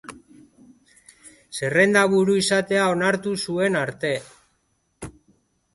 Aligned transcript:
Zerrendaburu 1.59 2.39
izatea 2.45 2.89
onartu 2.95 3.35
zuen 3.45 3.79
arte. 3.87 4.13